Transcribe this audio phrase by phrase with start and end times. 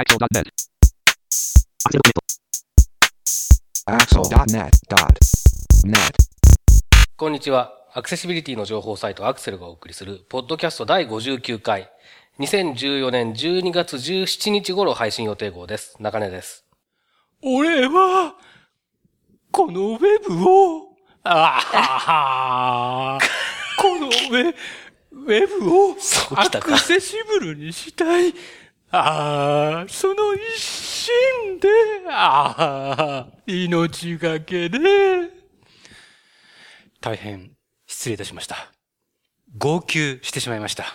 [0.00, 0.48] Axel.net.
[3.84, 5.92] Axel.net.net.
[7.18, 7.74] こんにちは。
[7.92, 11.92] アクセシビリティの情報サイトアクセルがお送りする、ポッドキャスト第59回、
[12.38, 15.96] 2014年12月17日頃配信予定号です。
[16.00, 16.64] 中根です。
[17.42, 18.36] 俺は、
[19.50, 23.20] このウェブを、あはは
[23.76, 24.54] このウェ、
[25.12, 28.32] ウェブをそうアクセシブルにしたい。
[28.92, 31.68] ああ、その一心で、
[32.08, 34.78] ああ、命がけで。
[37.00, 37.52] 大変
[37.86, 38.72] 失礼いたしました。
[39.56, 40.86] 号泣してしまいました。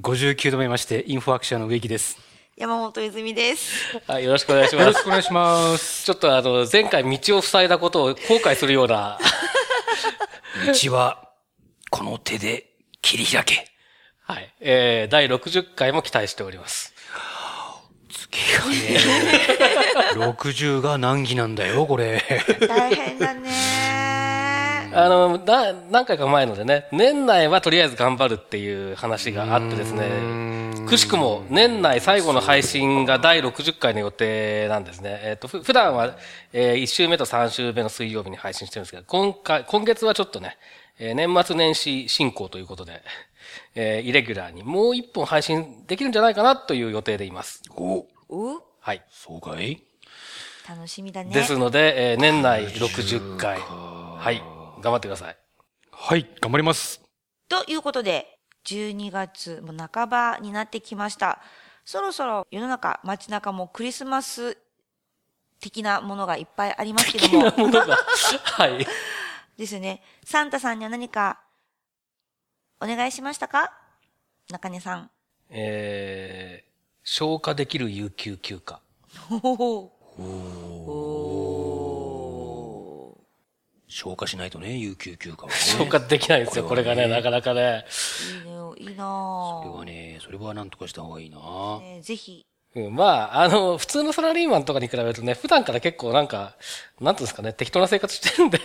[0.00, 2.18] 59度目まして、インフォアクシアの植木です。
[2.56, 4.00] 山本泉です。
[4.08, 4.92] はい、よろしくお願いしよます。
[4.94, 6.06] ろしくお願いします。
[6.06, 9.18] ちょっとあの、前回道を塞いだことを後悔するような、
[10.82, 11.28] 道は、
[11.90, 13.77] この手で切り開け。
[14.30, 16.92] はい、えー、第60回も期待しております。
[18.10, 18.98] 月がね、
[20.36, 22.22] 60が難儀なんだよ、これ。
[22.68, 23.48] 大変だね
[24.92, 30.10] あの、な、何回か前のでね、年内はとりあえず頑張るっていう話があってですね、
[30.86, 35.20] くしくも年内最後の配信が第60回の予定なんですね。
[35.22, 36.18] えっ、と、ふ普段は、
[36.52, 40.58] え1週目と3週目の水曜日に配信してるんですけど、今回、今月はちょっとね、
[40.98, 43.02] えー年末年始進行ということで、
[43.80, 47.62] えーイレギュラーにもう一本配信できるんじゃないかなという予定でいます。
[47.76, 48.60] お、お？
[48.80, 49.04] はい。
[49.08, 49.80] そうかい？
[50.68, 51.32] 楽しみだね。
[51.32, 53.60] ですので、えー年内60回。
[53.60, 54.42] はい。
[54.82, 55.36] 頑張ってください。
[55.92, 57.00] はい、頑張ります。
[57.48, 61.40] ということで、12月も半ばになってきました。
[61.84, 64.58] そろそろ世の中、街中もクリスマス
[65.60, 67.96] 的なものがいっぱいありますけども、ものが、
[68.58, 68.86] はい。
[69.56, 70.02] ですよね。
[70.24, 71.40] サンタさんには何か
[72.80, 73.72] お願いしましたか？
[74.50, 75.10] 中根さん。
[75.50, 76.70] えー、
[77.04, 78.80] 消化できる有給休暇。
[79.28, 79.92] ほほほ。
[81.40, 83.18] お
[83.88, 85.54] 消化しないとね、有給休暇はね。
[85.56, 87.84] 消化できないんですよ、これがね、なかなかね。
[88.44, 91.38] ーいいね、いいなそれぁはね、それはなんとかした方がいいな
[91.80, 92.44] ねぜひ。
[92.74, 96.54] うんまあ、あの、普通のサラリーマンとかに比べるとね、普段から結構なんか、
[97.00, 98.58] なんていうんですかね、適当な生活してるんで、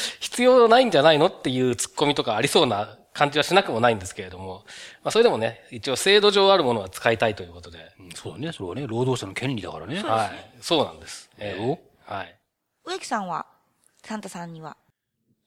[0.20, 4.64] 必要ないんじゃないのっていうツッコミとかありそうな感じはしなくもないんですけれども、
[5.02, 10.00] まあそれでもね、一応制度上あるものは使いたいということで、うんそうだね、それはね、労働者の権利だからね。
[10.02, 10.30] はい。
[10.60, 11.30] そうなんです。
[11.38, 12.36] えよーはい。
[12.86, 13.46] 植木さんは、
[14.04, 14.76] サンタさんには、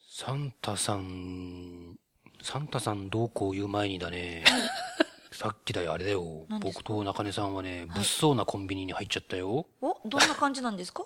[0.09, 1.97] サンタさん、
[2.41, 4.43] サンタさんどうこう言う前にだね、
[5.31, 9.65] さっきだよ、あれだよ僕と中根さんはね、物騒なコンビニに入っちゃったよ。
[9.81, 11.03] お、どんな感じなんですか？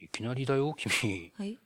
[0.00, 1.32] いきなりだよ、君。
[1.36, 1.58] はい。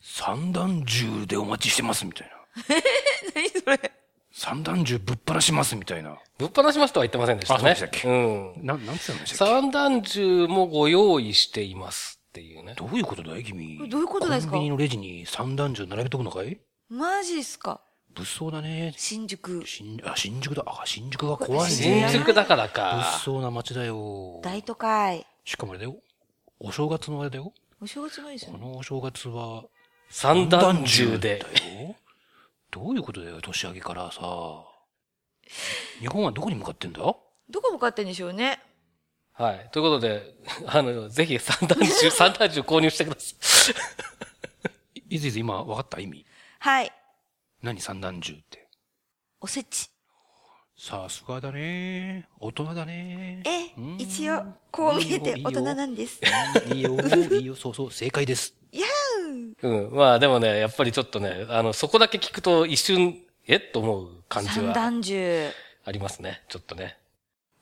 [0.00, 2.37] 三段銃でお待ちしてます、みたいな。
[3.34, 3.92] 何それ
[4.30, 6.16] 三段銃ぶっ放します、みたいな。
[6.38, 7.56] ぶっ放しますとは言ってませんでしたね。
[7.58, 8.08] あそうでしたっけ？
[8.08, 8.12] う
[8.60, 8.66] ん。
[8.66, 9.54] な、なんつったんでしたっけ？
[9.62, 12.74] 三段銃もご用意していますっていうね。
[12.76, 13.42] どういうことだい？
[13.44, 13.88] 君。
[13.88, 14.52] どういうことですか？
[14.52, 16.60] コンビニのレジに三段銃並べとくのかい？
[16.88, 17.80] マジっすか？
[18.14, 18.94] 物騒だね。
[18.96, 20.62] 新宿、新、あ、新宿だ。
[20.66, 22.06] あ、新宿が怖い新ね。
[22.08, 23.20] 新宿だから物か。
[23.24, 24.40] 騒な街だよ。
[24.42, 25.26] 大都会。
[25.44, 25.96] しかもあれだよ。
[26.60, 27.52] お正月のあれだよ。
[27.80, 28.58] お正月のいいですよね。
[28.60, 29.64] このお正月は、
[30.10, 31.38] 三段銃で。
[31.38, 31.96] だよ。
[32.70, 34.20] どういうことだよ、年明けからさ。
[36.00, 37.00] 日本はどこに向かってんだ？
[37.00, 37.20] ど
[37.62, 38.60] こ向かってんでしょうね。
[39.32, 39.68] はい。
[39.72, 40.34] ということで、
[40.66, 43.72] あの、ぜひ三段銃、 三段銃購入してくださ
[44.94, 45.14] い。
[45.16, 46.00] いずいず今分かった？
[46.00, 46.26] 意味？
[46.58, 46.92] はい。
[47.62, 47.80] 何？
[47.80, 48.68] 三段銃って。
[49.40, 49.90] おせち。
[50.76, 52.28] さすがだね。
[52.38, 53.42] 大人だね。
[53.46, 56.20] えうん、一応、こう見えて大人なんです。
[56.70, 58.54] うんいいよ、いいよ、そうそう、正解です。
[59.62, 59.90] うん。
[59.92, 63.56] まあでもね、やっぱりちょっとね、あの、そこだけ聞くと一瞬、え？
[63.56, 65.48] っと思う感ー、じ三は段銃。
[65.84, 66.42] ありますね。
[66.48, 66.96] ちょっとね。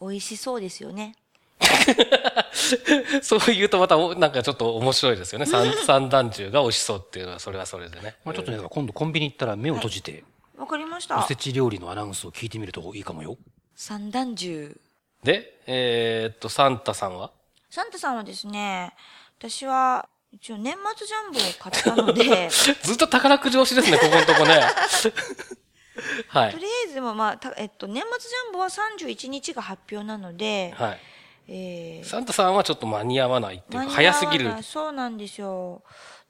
[0.01, 1.15] 美味しそうですよね。
[3.23, 5.47] そう言うとまたお、なんかちょっと面白いですよね。
[5.47, 8.17] 三、三段銃が美味しそうっていうのは、それはそれでね。
[8.25, 10.25] まあちょっとね、今度コンビニ行ったら目を閉じて、
[10.59, 11.37] わかりましたおせ。
[11.37, 13.39] ち料理のアナウンスを聞いてみるといいかもよ。
[13.75, 14.79] 三段銃。
[15.23, 17.31] で、えーっと、サンタさんは？
[17.71, 18.93] サンタさんはですね、
[19.39, 22.49] 私は、一応年末ジャンボを買ったので、
[22.83, 24.61] ずっと宝くじ押しですね、ここのとこね。
[26.29, 26.53] はい。
[26.53, 31.01] とりあえずもまあ、たえっと、年末ジャンボは31日が発表なので、はい。
[31.49, 34.63] えーサンタさんはちょっと間に合わないっていうか、早すぎる。
[34.63, 35.83] そうなんですよ。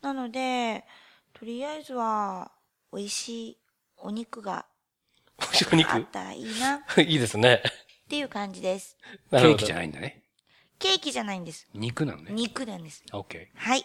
[0.02, 0.84] なので、
[1.32, 2.52] とりあえずは、
[2.92, 3.58] 美味しい
[3.96, 4.66] お肉が
[5.38, 5.92] お肉？
[5.92, 7.62] あったらいいなっ いいですね。
[8.08, 8.96] ていう感じです。
[9.30, 9.78] ケーキじゃい。
[9.78, 10.22] ないんだね。
[10.78, 11.66] ケーキじゃないんです。
[11.74, 12.32] 肉なのね。
[12.32, 13.02] 肉なんです。
[13.12, 13.84] オッケはい。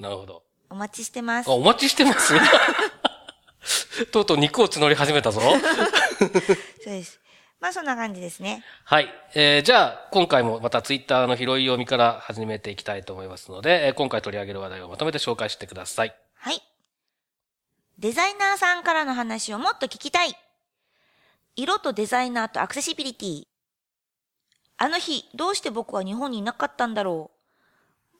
[0.00, 0.42] なるほど。
[0.70, 1.52] お待ちしてますあ、。
[1.52, 2.34] お待ちしてます？
[4.10, 5.40] とうとう肉を募り始めたぞ。
[6.20, 6.30] そう
[6.84, 7.20] です。
[7.60, 8.64] まあそんな感じですね。
[8.84, 9.14] はい。
[9.34, 16.16] えー、じゃあ、今回もまたツイッターの拾い読みから始めていきたいと思いますので、えー、今回取り上げる話題をまとめて紹介してください。
[16.36, 16.62] はい。
[17.98, 20.34] デザイナーさんからの話をもっと聞きたい。
[21.54, 23.46] 色とデザイナーとアクセシビリティ。
[24.78, 27.39] あの日、どうして僕は日本にいなかったんだろう。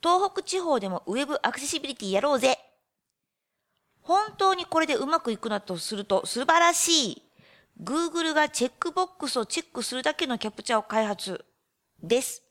[0.02, 2.58] 東北地方でもウェブアクセシビリティやろうぜ。
[4.02, 7.22] 本当にこれでうまくいくなとすると素晴らしい。
[7.82, 11.44] Google がチェックボックスをチェックするだけのキャプチャーを開発
[12.02, 12.42] です。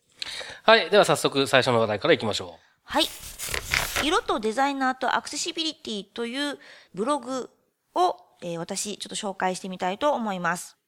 [0.64, 0.90] はい。
[0.90, 2.70] では早速最初の話題からいきましょう。
[2.84, 3.06] はい。
[4.04, 6.58] 色とデザイナーとアクセシビリティという
[6.94, 7.50] ブログ
[7.96, 10.79] を、えー、私ちょっと紹介してみたいと思います。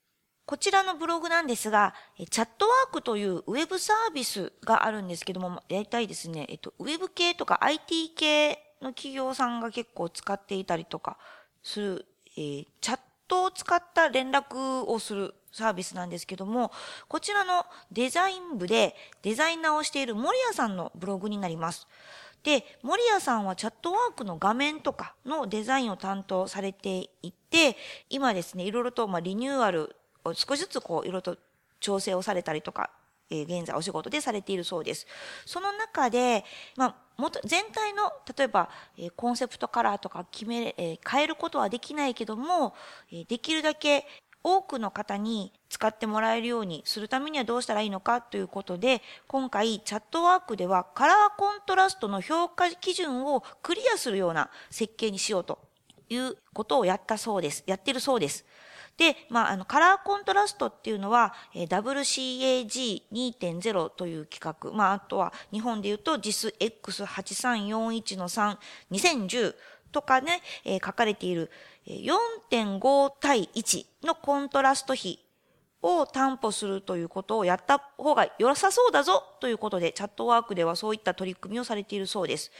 [0.51, 1.94] こちらのブログなんですが、
[2.30, 11.18] チャットワークというウェブサービスがあるんですけども、大体ですね、えっと、ウェブ系とか IT 系の企業さんが結構使っていたりとか
[11.63, 12.06] する、
[12.36, 13.00] えー、チャッ
[13.30, 16.74] トを使った連絡をするサービスなんですけども、
[17.07, 21.88] こちらのデザイン部でデザイナーをしている森谷さんのブログになります。
[22.44, 27.77] で、森谷さんはチャットワークの画面とかのデザインを担当されていて、
[28.09, 29.95] 今ですね、いろいろとまリニューアル
[30.34, 31.38] 少しずつこう、いろいろと
[31.80, 32.90] 調整をされたりとか、
[33.30, 35.08] え、現在お仕事でされているそうです。
[35.46, 36.44] その中で、
[36.76, 42.76] まあ、もと全体の、例えば、え、コンセプトカラーとか決め、え、変えることはできないけども、
[43.12, 44.06] え、できるだけ
[44.44, 55.60] 多くの方に使ってもらえるようにするためにはどうしたらいいのかということで、今回チャットワークではカラーコントラストの評価基準をクリアするような設計にしようと
[56.10, 57.64] いうことをやったそうです。
[57.68, 58.46] やってるそうです。
[59.01, 68.57] で、まあ、あの、カラーコントラストっていうのは、えー、WCAG2.0 という企画、まあ、あとは日本で言うと JISX8341 の3、
[68.92, 69.56] 2010
[69.92, 71.50] とかね、えー、書かれている
[71.88, 75.18] 4.5対1のコントラスト比
[75.81, 82.51] を担保するということをやった方が良さそうだぞということで、チャットワークではそういった取り組みをされているそうです。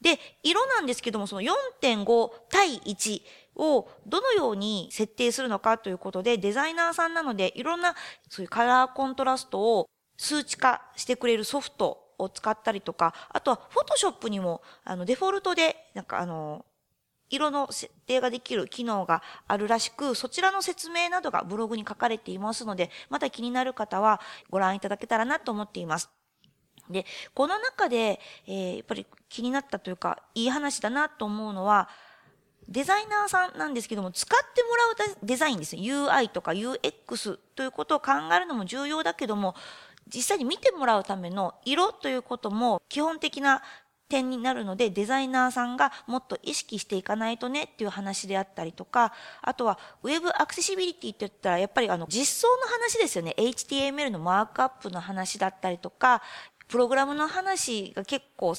[0.00, 3.22] で、色なんですけども、その4.5対1
[3.56, 7.94] をどのように設定するのかということで、デザイナーさんなので、いろんな
[8.28, 16.64] そういうカラーコントラストを数値化してくれるソフトを使ったりとか、あとはフォトショップにも、あの、デフォルトで、なんかあの、
[17.30, 24.20] 色の設定ができる機能があるらしく、そちらの説明などがブログに書かれていますので、また気になる方は
[24.50, 26.10] ご覧いただけたらなと思っています。
[26.90, 31.88] で、この中で、えー、やっぱり気になったというか、いい話だなと思うのは、
[32.68, 35.82] デザイナーさんなんですけども、使ってもらうデザインですね。
[35.82, 39.54] UI とか UX ということを考えるのも重要だけども、
[40.06, 43.62] 実際に見てもらうための色ということも基本的な
[44.08, 49.12] 点になるので、デザイナーさんがもっと意識していかないとねっていう話であったりとか、
[49.42, 53.34] あとは、ウェブアクセシビリティって言ったら、やっぱりあの、実装の話ですよね。
[53.38, 56.22] HTML のマークアップの話だったりとか、
[56.68, 58.54] プログラムの話が結構、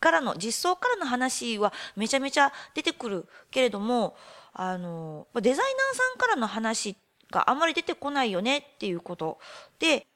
[0.00, 4.16] からの、実装からの話はめちゃめちゃ出てくるけれども、
[4.52, 6.96] あの、デザイナーさんからの話
[7.30, 9.38] があんまり出てこないよねっていうこと。
[9.78, 10.06] で、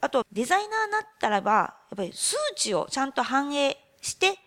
[0.00, 4.38] あと、デザイナーになったらば、やっぱり数値をちゃんと反映して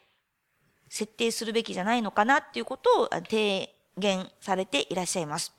[0.89, 5.58] 設定するべきじゃないのかなっていうことを提言されていらっしゃいます。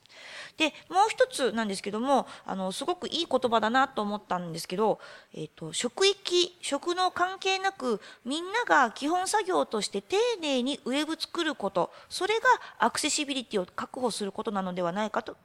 [0.56, 4.98] で、もう一つなんですけども、あの、すごくいい言葉だなと思ったんですけど、
[5.34, 12.42] えっ、ー、と、職域、職の関係なく、みんなが基本作業として丁寧にウェブ作ること、それが
[12.78, 15.36] アクセシビリティを確保することなのではないかと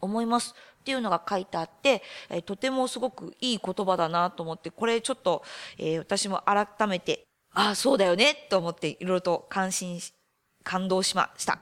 [0.00, 5.42] 思いますっていうのが書いてあって、えー、とてもすごくいい言葉だなと思って、これちょっと、
[5.78, 10.12] えー、私も改めてああ、そうだよね、と思っていろいろと感心し、
[10.64, 11.60] 感動しました。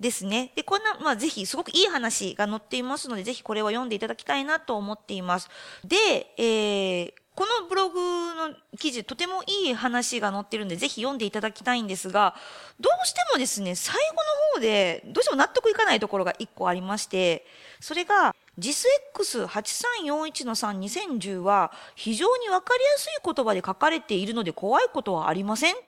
[0.00, 0.52] ですね。
[0.54, 5.48] で、こんな、まあ、ぜひ、すごくいい話が載っていますので、ぜひこれは読んでいただきたいなと思っています。
[5.84, 5.96] で、
[6.36, 8.00] えー、このブログ
[8.34, 12.34] の記事、とてもいい話が載ってるんで、ぜひ読んでいただきたいんですが、
[12.80, 14.18] どうしてもですね、最後の
[14.54, 17.46] 方で、どうしても納得いかないところが一個ありまして、
[17.80, 25.78] それが、JISX8341 の3 2010は非常にわかりやすい言葉で書かれているので怖いことはありませんっ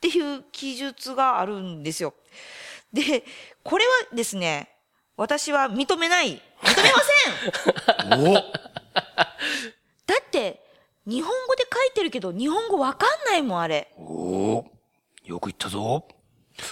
[0.00, 2.14] ていう記述があるんですよ。
[2.94, 3.24] で、
[3.64, 4.68] これはですね、
[5.16, 6.28] 私は認めない。
[6.28, 6.98] 認めま
[8.00, 8.34] せん
[10.06, 10.60] だって、
[11.06, 13.92] 日本語で書いてるけど、日本語わかんないもん、あれ。
[13.98, 14.64] お
[15.24, 16.06] よく言ったぞ。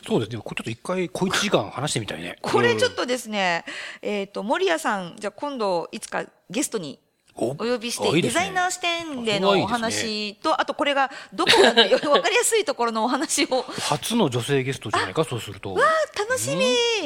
[0.07, 0.39] そうですね。
[0.39, 2.39] ちょっと一回、小一時間話してみたいね。
[2.41, 3.65] これちょっとですね、
[4.01, 7.01] えっ、ー、と、森谷さん、じゃあ今度、いつかゲストに
[7.35, 13.63] お呼びして、デザイナー視点でのお話と、あとこれがどこかで わかりやすいところのお話を。
[13.63, 15.75] 初の女性ゲストじゃないか、そうすると。
[15.75, 16.65] わあ、楽しみ、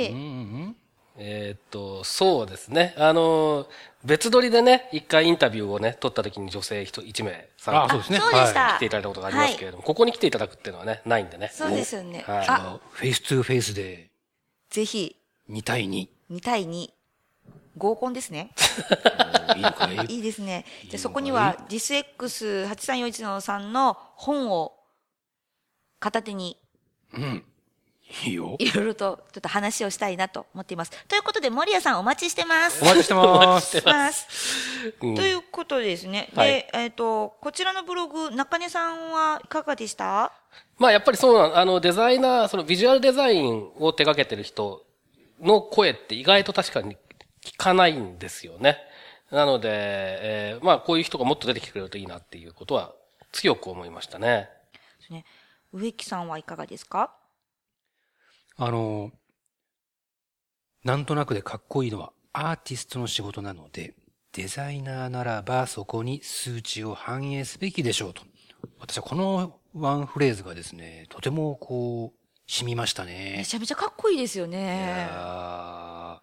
[0.08, 0.76] うんうん
[1.18, 2.94] えーっと、そうですね。
[2.98, 3.66] あの、
[4.04, 8.18] 別撮りでね、一回インタビューをね、撮った時に女性一一名さんあそうですね。
[8.18, 11.50] 来ていただいたことがありますけれども、ここに来ていただくっていうのはね、ないんでね。
[11.52, 12.22] そうですよね。
[12.26, 14.10] はいあ、フェイス2フェイスで
[14.70, 15.16] ぜひ、
[15.50, 16.08] 2対2。
[16.30, 16.90] 2対2。
[17.76, 18.50] 合コンですね。
[20.08, 20.64] いいですね。
[20.88, 24.72] じゃあそこには JISX8341 のさんの本を
[26.00, 26.58] 片手に
[27.14, 27.44] うん。
[28.24, 28.54] いいよ。
[28.60, 30.92] いろいろとちょっと話をしたいなと思っています。
[31.08, 32.82] ということで、森谷さんお待ちしてます。
[32.82, 33.82] お待ちしてます。
[33.84, 34.26] ます。
[35.02, 36.30] うんということでですね。
[36.34, 40.32] はいで、えっ、と、こちらのブログ、中根さんはいかがでした？
[40.78, 44.84] まあやっぱりそうなあのデザイナー、そのビジュアルデザインを手掛けてる人
[45.40, 46.96] の声って意外と確かに
[47.46, 48.78] 聞かないんですよね。
[49.30, 52.94] なので、えーまあこういう人がもっと出てきてくれるといいなっていうことは
[53.32, 54.48] 強く思いましたね。
[55.10, 55.24] ね。
[55.72, 57.14] 植木さんはいかがですか？
[58.56, 59.10] あの、
[60.84, 63.94] なんとなくでかっこいいのはアーティストの仕事なので、
[64.32, 68.22] デザイナーならばそこに数値を反映すべきでしょうと。
[68.80, 73.44] 私はこのワンフレーズがですね、とてもこう、染みましたねめ。
[73.44, 75.06] ちゃめちゃかっこいいですよいね。
[75.08, 76.22] やーあ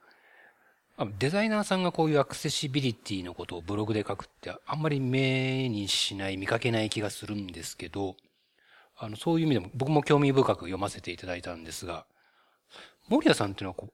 [1.18, 8.16] デザイナーさんがこういうアクセシビリティのことをブログで書くってあんまり目にしない、見かけない気がするんですけど、
[8.98, 12.06] あの、そういう意味でも僕も興味深く読ませていただいたんですが、
[13.10, 13.94] 森谷さんっていうのはこう、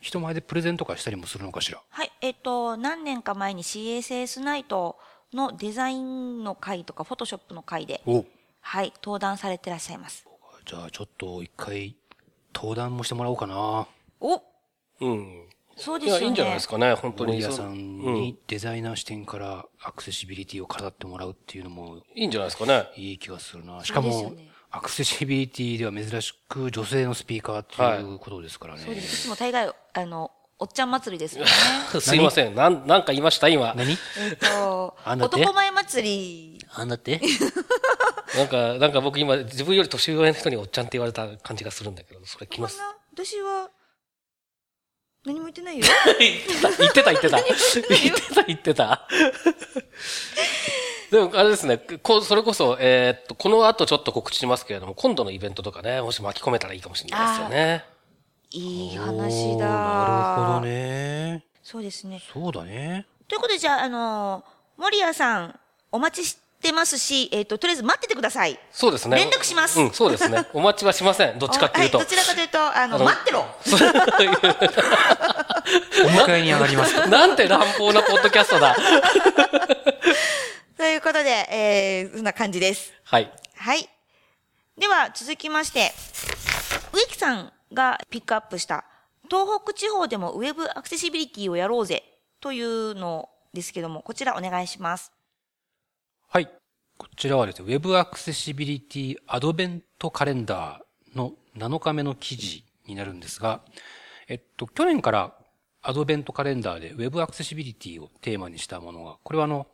[0.00, 1.82] 人前でプレゼントとかしたりもするのかしら？
[1.88, 4.98] はい、えっ、と、何年か前に CSS ナイト
[5.32, 8.24] のデザインの会とか、フォトショップの会で、お
[8.60, 10.26] はい、登壇されてらっしゃいます。
[10.66, 11.96] じゃあちょっと一回、
[12.54, 13.86] 登壇もしてもらおうかな。
[14.20, 14.42] お
[15.00, 15.48] うん。
[15.76, 16.24] いや、そうですよね。
[16.26, 17.32] いいんじゃないですかね、本当に。
[17.32, 17.74] 森谷さん。
[17.74, 22.88] にデザイナー視点からアクセシビリティを語ってもらうっていうのもいいんじゃないですかね。
[22.96, 23.84] いい気がするな。
[23.84, 24.32] しかも、
[24.70, 28.82] アクセシビリティでは珍しく女性のスピーカーっていうことですからね。
[28.84, 29.22] そうです。
[29.22, 30.30] いつも大概、あの、
[30.62, 31.50] おっちゃん祭りですよね。
[32.00, 32.54] すいません。
[32.54, 33.72] なん、なんか言いました今。
[33.74, 33.92] 何？
[33.92, 36.66] えっと、あんだって男前祭り。
[36.72, 37.20] あんだって
[38.36, 43.70] なんか、なんか僕今、自分より年上の人におっちゃんって言われた感じがするんだけど、それ気のこんな、私は、
[45.26, 45.86] 何も言ってないよ。
[46.18, 47.36] 言ってた、言ってた。
[47.36, 49.06] 言ってた、言ってた。
[51.10, 57.84] でも、あれですね、こそれこそ、えーっと、この後ちょっと告知しますけれども、今度のイベントとかね、もし巻き込めたらいいかもしれないですよね。
[58.52, 59.66] いい話だ。
[59.66, 60.60] なるほど。
[60.62, 61.44] ね。
[61.62, 62.22] そうですね。
[62.32, 63.06] そうだね。
[63.28, 64.44] ということで、じゃあ、あの
[64.76, 65.60] 森谷さん、
[65.92, 66.40] お待ちして
[66.72, 68.58] ますし、えっ、と、とりあえず待っててください。
[68.70, 69.16] そうですね。
[69.16, 70.46] 連絡しますうん、そうですね。
[70.52, 71.38] お待ちはしません。
[71.40, 71.98] どっちかっていうと。
[71.98, 73.40] はい、どちらかというと、あの、あの待ってろ。
[76.04, 77.08] お迎えに上がりますと。
[77.10, 78.76] なんて乱暴なポッドキャストだ。
[80.76, 82.92] ということで、えー、そんな感じです。
[83.04, 83.32] はい。
[83.56, 83.88] はい。
[84.78, 85.92] では、続きまして、
[86.92, 88.84] 植木さんがピックアップした、
[89.30, 92.02] 東北地方でもウェブアクセシビリティをやろうぜ
[92.40, 95.12] というのですけども、こちらお願いします。
[96.32, 96.48] はい。
[96.96, 103.62] こちらはですね、Web アクセシビリティアドベントカレンダーの7日目の記事になるんですが、
[104.28, 105.34] えっと、去年から
[105.82, 109.66] アドベントカレンダーで Web アクセシビリティをテーマにしたものが、これはあの、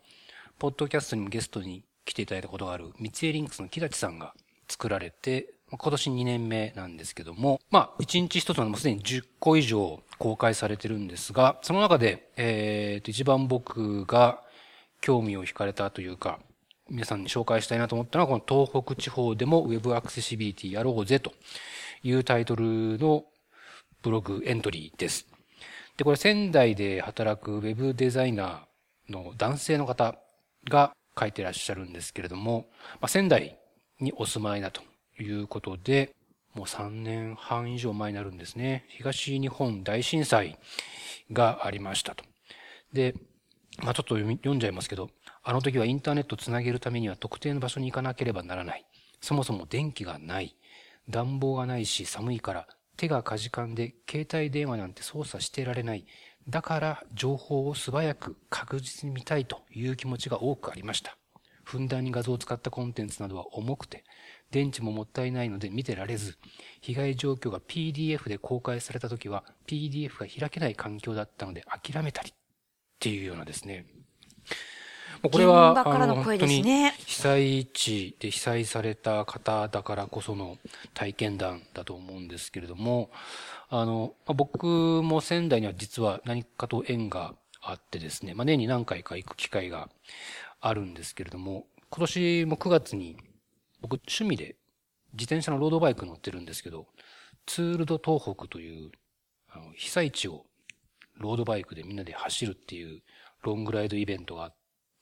[0.58, 4.32] ポッドキャストにもゲストに来ていただいたことがある三井リンクスの木立さんが
[4.66, 14.40] 作られて、今年2年目なんですけども、まあ、1日1つのもうすでに10個以上公開されてるんですが、その中で、えーと、一番僕が
[15.00, 16.38] 興味を惹かれたというか、
[16.88, 21.32] 皆さんに紹介したいなと思ったのは、この東北地方でも Web アクセシビリティやろうぜと
[22.02, 23.24] いうタイトルの
[24.02, 25.26] ブログエントリーです。
[25.96, 30.16] で、これ仙台で働く Web デザイナーの男性の方
[30.68, 32.66] が書いてらっしゃるんですけれども、
[33.00, 33.58] まあ、仙台
[34.00, 34.82] にお住まいだと
[35.18, 36.14] いうことで、
[36.54, 38.86] もう3年半以上前になるんですね。
[38.88, 40.58] 東日本大震災
[41.32, 42.24] がありましたと。
[42.92, 43.14] で、
[43.78, 45.10] まあちょっと読んじゃいますけど、
[45.42, 48.86] あの時はインターネットをつなげるためには特定の場所に行かなければならない。
[49.20, 50.56] そもそも電気がない。
[51.08, 52.66] 暖房がないし寒いから
[52.96, 56.06] 手がかじかんで携帯電話なんて操作してられない。
[56.48, 61.16] だから情報を素早く確実に見たいという気持ちが多くありました。
[61.64, 64.04] ふんだんに画像を使ったコンテンツなどは重くて、
[64.52, 66.38] 電池ももったいないので見てられず、
[66.80, 72.32] 被害状況が PDF で公開された時は PDF が開けない環境だったので諦めたり
[73.06, 73.86] っていうようなですね。
[75.22, 80.58] これは、現場からの声ですねあの本当に被災地で被災された方だからこその
[80.92, 83.10] 体験談だと思うんですけれども、
[83.68, 89.88] あの、まあ僕も仙台には実は何かと縁があってですね、まあ、年に何回か行く機会が
[90.60, 93.16] あるんですけれども、今年も9月に
[93.80, 94.56] 僕趣味で
[95.12, 96.86] 自転車のロードバイク乗ってるんですけど、
[97.46, 98.90] ツールド東北という、
[99.76, 100.44] 被災地を
[101.18, 103.02] ロードバイクでみんなで走るっていう
[103.42, 104.56] ロングライドイベントがあっ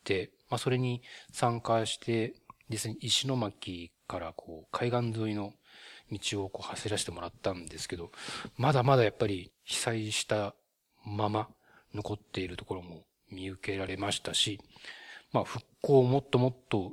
[0.05, 1.03] て、まあ、それに
[1.33, 2.35] 参加して、
[2.69, 5.53] 実際に石巻からこう、海岸沿いの
[6.11, 8.11] 道をこう走らせてもらったんですけど、
[8.57, 10.55] まだまだやっぱり被災した
[11.05, 11.49] まま
[11.95, 14.61] 残っているところも見受けられましたし、
[15.33, 16.93] まあ復興をもっともっと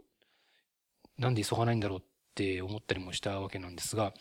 [1.17, 2.01] なんで急がないんだろうっ
[2.35, 4.13] て思ったりもしたわけなんですが、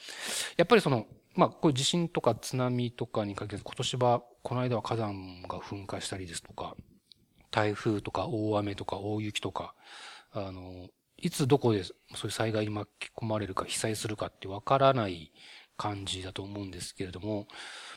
[0.57, 6.77] やっぱりその、まあこういう地震とか津波とかにかけて今年はこの間は火山が噴火したりですとか、
[7.51, 9.75] 台風とか大雨とか大雪とか、
[10.33, 15.33] あの、いつどこでそういう災害に巻き込まれるか被災するかってわからない
[15.77, 17.55] 感じだと思うんですけれども、ま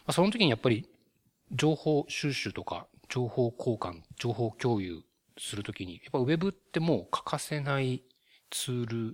[0.08, 0.90] あ、その時にやっぱり
[1.52, 5.04] 情報収集とか情報交換、情報共有
[5.38, 8.04] するときに、やっぱウェブってもう欠かせない
[8.50, 9.14] ツール、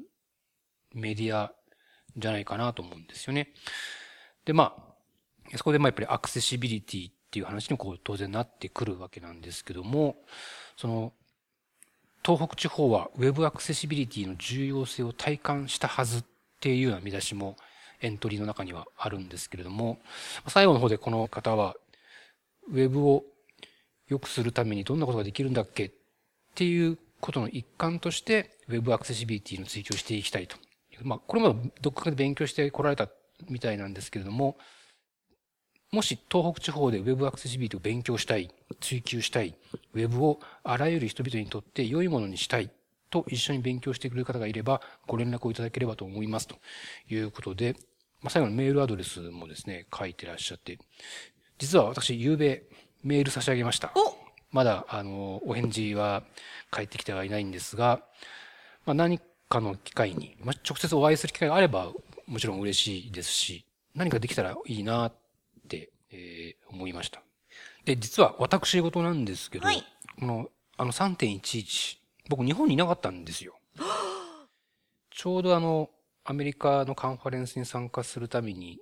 [0.94, 1.52] メディア
[2.18, 3.54] じゃないかなと思うんですよね。
[4.50, 4.74] で、ま
[5.54, 10.16] あ、そこでまあやっぱりアクセシビリティっていう話にこう当然なってくるわけなんですけども、
[10.76, 11.14] その
[12.26, 16.24] 東北地方は Web アクセシビリティの重要性を体感したはずっ
[16.62, 17.58] ていうような見出しも
[18.02, 20.00] エントリーの中にはあるんですけれども、
[20.48, 21.76] 最後の方でこの方は
[22.74, 23.24] Web を
[24.08, 25.92] 良くするためにどんなことができるんだっけっ
[26.56, 30.58] ていうことの一環として Web アクセシビリティの追求をしていきたいと。
[31.04, 33.08] まあ、これもどっかで勉強してこられた
[33.48, 34.58] みたいなんですけれども、
[35.92, 39.56] もし東北地方で Web アクセシビリティを勉強したい、追求したい、
[39.94, 42.70] Web をあらゆる人々にとって良いものにしたい
[43.10, 46.58] と一緒に勉強してくれる方がいればご連絡をいただければと思いますと
[47.10, 47.76] いうことで、
[48.22, 50.78] まあ、最後のメールアドレスもですね、書いてらっしゃって、
[51.58, 52.64] 実は私、夕べ
[53.04, 53.92] メール差し上げました。
[54.52, 56.24] まだ、あの、お返事は
[56.70, 58.02] 返ってきてはいないんですが、
[58.86, 61.92] まあ、何かの機会に、まあ、直接お会いする機会があれば、
[62.30, 65.14] もちろん嬉しいですし、何かできたらいいなっ
[66.12, 67.22] えー、思いました。
[67.86, 69.84] で、実は私事なんですけど、はい、
[70.20, 71.98] この、あの3.11、
[72.30, 73.56] 僕日本にいなかったんですよ。
[75.10, 75.90] ちょうどあの、
[76.24, 78.80] アメリカのカンファレンスに参加するために、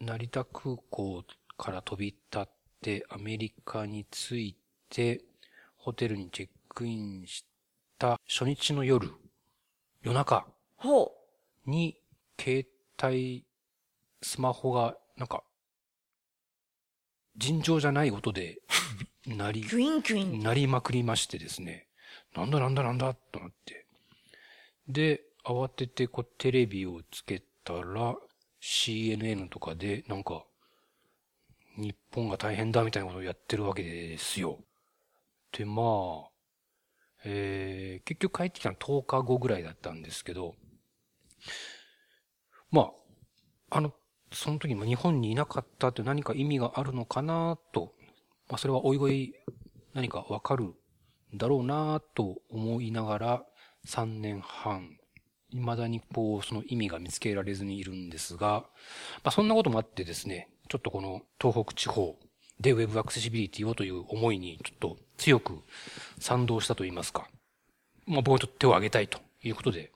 [0.00, 1.24] 成田空港
[1.56, 2.48] から飛び立っ
[2.80, 4.56] て、アメリカに着い
[4.88, 5.22] て、
[5.76, 7.44] ホテルにチェックインし
[7.98, 9.10] た初日の夜、
[10.02, 10.46] 夜中
[11.66, 11.96] に、
[12.40, 12.66] 携
[13.02, 13.44] 帯、
[14.22, 15.44] スマホが、なんか、
[17.36, 18.62] 尋常じゃない音で、
[19.26, 20.42] なり、キュインイン。
[20.42, 21.86] なりまくりましてですね。
[22.34, 23.86] なんだなんだなんだとなって。
[24.88, 28.16] で、慌ててこうテレビをつけたら、
[28.62, 30.44] CNN とかで、なんか、
[31.76, 34.58] 日本が大変だみたいなことをやってるわけですよ。
[35.52, 35.82] で、ま
[36.26, 36.30] あ、
[37.24, 40.54] えー、結局帰ってきたの10日後ぐらいだったんですけど、
[42.70, 42.90] ま
[43.70, 43.92] あ、あの、
[44.32, 47.92] その時も日本にいなかったって何か意味があるのかなと、
[48.48, 49.34] まあそれはおいおい
[49.94, 50.74] 何かわかる
[51.34, 53.44] だろうなと思いながら
[53.86, 54.96] 3年半、
[55.50, 58.64] 未だにこうその意味が見つけられずにいるんですが、
[59.24, 62.16] まあそんなこともあってですね、ちょっとこの東北地方
[62.60, 65.58] で Web アクセシビリティをという思いにちょっと強く
[66.20, 67.28] 賛同したと言いますか、
[68.06, 69.90] まあ僕はちょっと手を挙げたいということで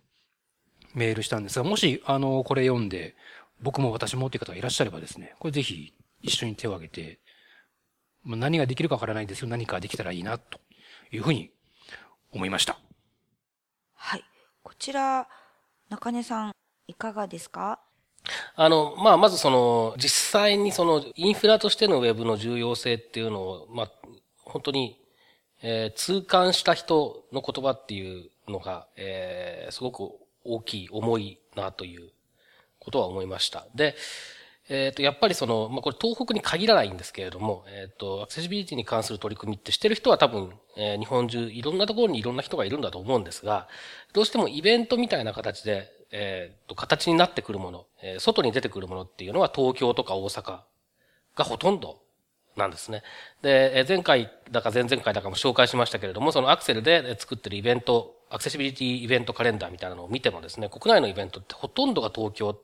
[0.95, 3.15] メールしたんですが、もしあのこれ読んで
[3.61, 7.19] 僕も私もっていう方がいらっしゃればですね、これぜひ一緒に手を挙げて、
[8.23, 10.59] まあ、何ができるかわからないですけど、何かできたらいいな、と
[11.13, 11.51] いうふうに
[12.33, 12.79] 思いました。
[13.95, 14.25] はい。
[14.63, 15.29] こちら、
[15.91, 16.53] 中根さん、
[16.89, 17.81] いかがですか？
[18.57, 23.93] あの、まあ、まずその、実際にその、インフラとしてのウェブの重要性っていうのを、まあ、
[24.45, 24.99] 本当に、
[25.63, 30.13] えー、痛感した人の言葉っていうのが、えー、すごく
[30.45, 32.11] 大きい、重いなという
[32.79, 33.67] ことは思いました。
[33.75, 33.97] で、
[34.69, 43.69] えっ、ー、と、やっぱりその、まあ、これ東北に限らないんですけれども、えっ、ー、と、アクセシビリティに関する取り組みってしてる人は多分、えー、日本中いろんなところにいろんな人がいるんだと思うんですが、
[44.15, 50.61] どうしてもイベントみたいな形で、えっ、と、形になってくるもの、え外に出てくるものっていうのは東京とか大阪
[51.35, 52.01] がほとんど
[52.57, 53.03] なんですね。
[53.43, 62.59] で、前回だか前々回だかも紹介しましたけれども、そのアクセルで作ってるイベント、アクセシビリティイベントカレンダーみたいなのを見てもですね、国内のイベントってほとんどが東京、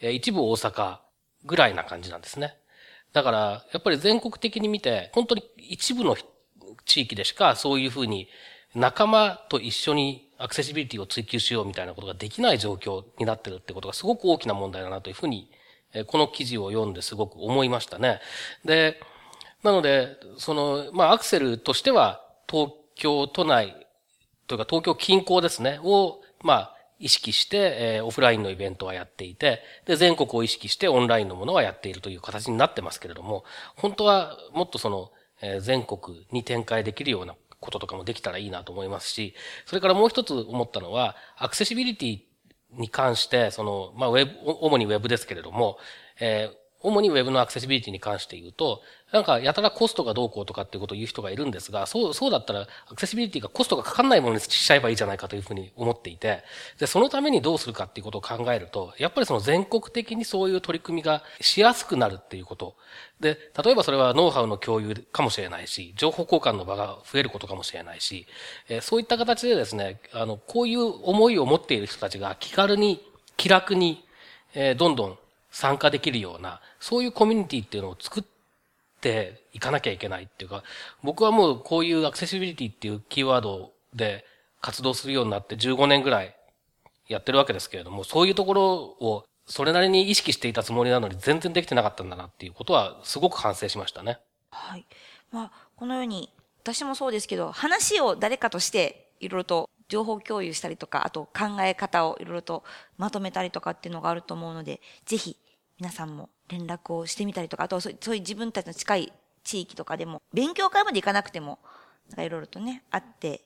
[0.00, 1.00] 一部大阪
[1.44, 2.54] ぐらいな感じなんですね。
[3.12, 6.16] だから、やっぱり全国的に見て、本当に一部の
[6.86, 8.28] 地域でしかそういうふうに
[8.74, 15.50] 仲間と一緒にアクセシビリティを追求しようみたいなことができない状況になってるってことがすごく大きな問題だなというふうに、
[16.06, 18.20] この記事を読んですごく思いましたね。
[18.64, 18.98] で、
[19.62, 23.76] なので、その、まあ、アクセルとしては、東京都内、
[24.52, 27.56] というか東京近郊ですね、を、まあ、意識して、
[27.96, 33.44] えー、オフラインのイベントはやっていて、で、全国を意識してオンラインのものはやっているという形になってますけれども、
[33.76, 35.10] 本当はもっとその、
[35.40, 39.34] えー、全国に展開できるようなこととかもできたらいいなと思いますし、
[39.64, 42.20] それからもう一つ思ったのは、アクセシビリティ
[42.72, 45.78] に関して、その、まあ、ウェブ、主にウェブですけれども、
[46.20, 56.42] えー、主に Web のアクセシビリティに関して言うと、なんかやたらコストがどうこうとかっていうことを言う人がいるんですが、そう、そうだったらアクセシビリティがコストがかかんないものにしちゃえばいいじゃないかというふうに思っていて、
[56.78, 62.74] で、そのためにどうするかっていうことを考えると、やっぱりその全国的にそういう取り組みがしやすくなるっていうこと。
[63.20, 68.26] で、例えばそれはノウハウの共有かもしれないし、情報交換の場が増えることかもしれないし、
[68.68, 73.04] えそういった形でですね、あの、こういう思いを持っている人たちが気軽に、
[73.36, 74.04] 気楽に、
[74.54, 75.18] えどんどん
[75.52, 78.24] 参加できるような、そういうコミュニティっていうのを作っ
[79.00, 80.64] ていかなきゃいけないっていうか、
[81.02, 84.24] 僕はもうこういうアクセシビリティっていうキーワードで
[84.60, 86.34] 活動するようになって15年ぐらい
[87.08, 94.18] やってるわけですけれども、そういうところをそれなりに意識していたつもりなのに全然できてなかったんだなっていうことはすごく反省しましたね。
[94.50, 94.86] はい。
[95.30, 96.30] まあ、このように
[96.62, 102.64] 私もそうですけど、話を誰かとしていろいろと情報共有したりとか、あと考え方をいろいろと
[102.96, 105.36] まとめたりとかっていうのがあると思うので、ぜひ
[105.78, 109.12] 皆さんも連絡をしてみたりとか、あとそういう自分たちの近い
[109.44, 111.58] 地域とかでも、勉強会まで行かなくても、
[112.08, 113.44] なんかいろいろとね、あって、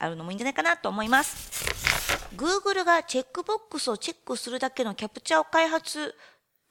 [0.00, 1.64] あるのもいいんじゃないかなと思います。
[2.34, 6.16] Google がチェックボックスをチェックするだけのキャプチャーを開発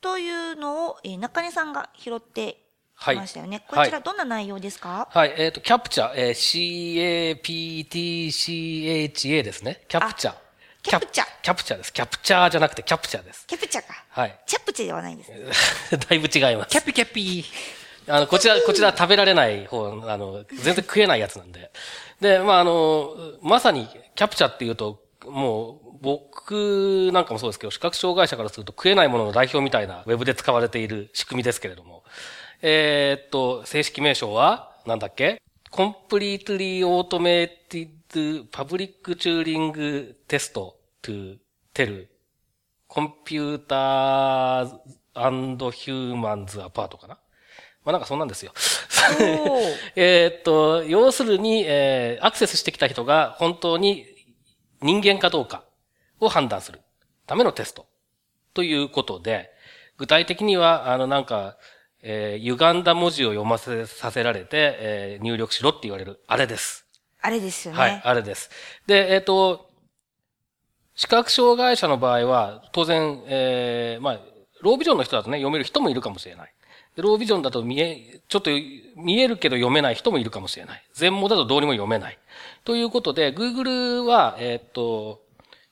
[0.02, 2.65] というのを、え、中根さんが拾って
[3.16, 3.64] ましたよね。
[3.68, 5.08] はい、こちらどんな内容ですか？
[5.12, 9.82] はい、えっ、ー、と、キャプチャー、えー、CAPTCHA ですね。
[9.88, 10.36] キャプチャー。
[10.82, 11.28] キャプチャー。
[11.42, 11.94] キャプチャーです。
[11.94, 13.48] キャプチャーじゃなくてキャプチャーです。
[13.48, 13.94] キャプチャーか。
[14.10, 14.40] はい。
[14.46, 15.32] チャプチャーではないんです。
[15.98, 16.70] だいぶ違います。
[16.70, 17.44] キャピキャピ
[18.08, 21.72] あの、こちら、こちら食べられない方、あの、全然食えないやつなんで。
[22.22, 32.04] で、まあ、あの、まさに、キャプチャーっていうと、もう、僕なんかもそうですけど、視覚障害者からすると食えないものの代表みたいなウェブで使われている仕組みですけれども。
[32.62, 35.42] えー、っと、正式名称は、なんだっけ
[35.72, 37.90] ?completely automated
[38.52, 41.38] public turing test to
[41.74, 42.08] tell
[42.88, 44.80] computer
[45.14, 47.18] and humans apart かな？
[47.84, 48.54] まあなんかそんなんですよ。
[49.96, 54.06] えっと、要するに、えー、アクセスしてきた人が本当に
[54.82, 55.64] 人間かどうか
[56.20, 56.82] を判断する
[57.28, 57.86] ためのテスト
[58.54, 59.52] ということで、
[59.98, 61.58] 具体的には、あのなんか、
[62.08, 66.86] えー、歪んだ文字を読ませさせられて、えー、入力しろって言われる、あれです。
[67.20, 67.80] あれですよね。
[67.80, 68.52] はい、あれです。
[68.86, 69.72] で、えっ、ー、と、
[70.94, 74.20] 視覚障害者の場合は、当然、えー、まあ、
[74.62, 76.54] ロービジョンの人だとね、読める人もいるかもしれない。
[76.98, 78.52] ロービジョンだと見え、ちょっと
[78.96, 80.84] 見えるけど読めない人もいるかもしれない。
[80.94, 82.20] 全盲だとどうにも読めない。
[82.64, 85.22] ということで、Google は、えっ、と、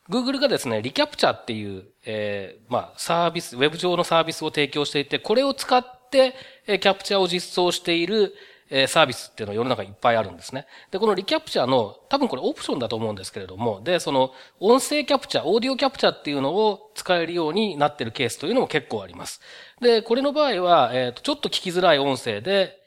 [0.10, 8.34] Google がですね、リキャプチャーっていう、えー、まあ、サービス、ウェブ上のサービスを提供していて、これを使って、えキャプチャーを実装している、
[8.70, 10.66] えサービスっていうのは世の中いっぱいあるんですね。
[10.90, 19.42] で、このリキャプチャーの、多分これオプションだと思うんですけれども、で、その、音声キャプチャー、オーディオキャプチャーっていうのを使えるようになってるケースというのも結構あります。
[19.80, 22.80] で、これの場合は、えっ、と、ちょっと聞きづらい音声で、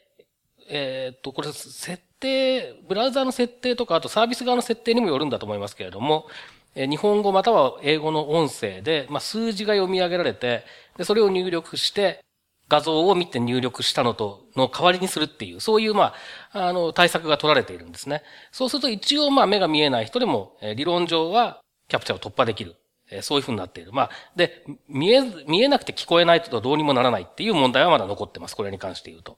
[0.69, 6.27] えっ、と、これ、設定、ブラウザーの設定とか、あとサービス側の設定にもよるんだと思いますけれども、
[6.75, 10.63] え日本語または英語の音声で、まあ、数字が読み上げられて、
[10.97, 12.19] で、それを入力して、
[12.69, 16.13] 画像を見て入力したのと、の代わりにするっていう、そういう、ま
[16.51, 18.23] あ、あの、対策が取られているんですね。
[18.51, 22.75] そうすると一応、まあ、目が見えない人でも、え理論上は、キャプチャーを突破できる。
[23.09, 23.93] えそういうふうになっている。
[23.93, 28.55] まあ、で、見え、見えなくて聞こえないとどうにもならないっていう問題はまだ残ってます。
[28.55, 29.37] これに関して言うと。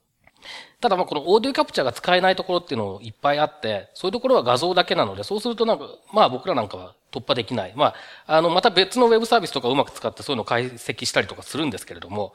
[0.80, 7.74] ただまあこのオーディオキャプチャーが使えないところっていうのもいっぱいあって、そういうところは画像だけなので、そうするとなんか、まあ僕らなんかは突破できない。
[7.76, 7.88] ま
[8.28, 12.34] あ、あの、また別のウェブサービスとかうまく使ってそういうのを解析したりとかするんですけれども、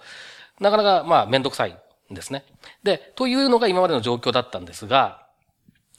[0.61, 1.79] なかなか、まあ、めんどくさい
[2.11, 2.45] んですね。
[2.83, 5.27] で、というのが今までの状況だったんですが、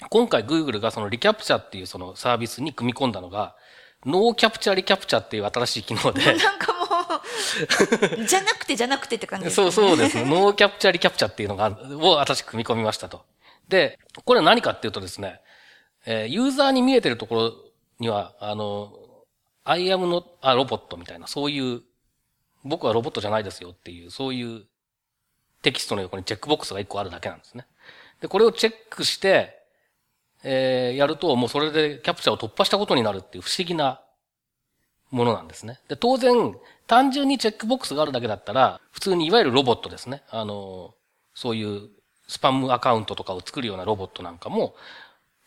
[0.09, 3.55] 今回 Google がその reCAPTCHA っていうそのサービスに組み込んだのが、
[4.05, 6.25] No CAPTCHA reCAPTCHA っていう新しい機能で。
[6.25, 6.85] なんかも
[8.21, 9.71] うじゃなくてじゃなくてって感じですね。
[9.71, 10.23] そうそうです。
[10.25, 13.23] No CAPTCHA reCAPTCHA っていうのが、を新しく組み込みましたと。
[13.67, 15.39] で、これは何かっていうとですね、
[16.05, 17.53] えー、ユーザーに見えてるところ
[17.99, 18.93] には、あの、
[19.63, 21.81] I am not a robot みたいな、そういう
[22.65, 24.63] 僕はロボットじゃないですよっていう、そういう
[25.61, 27.65] テキストの横にチェックボックスが一個あるだけなんですね。
[28.21, 29.63] で、これをチェックして、
[30.43, 34.01] えー、やると、もうそれでキャプチャーを突破したことになるっていう不思議な
[35.11, 35.79] ものなんですね。
[35.87, 36.55] で、当然、
[36.87, 40.23] 単純にチェックボックスがあるだけだったら、普通にいわゆるロボットですね。
[40.29, 40.93] あの、
[41.33, 41.89] そういう
[42.27, 44.75] スパムアカウントとかを作るようなロボットなんかも、